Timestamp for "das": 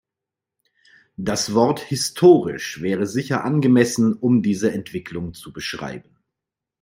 1.17-1.53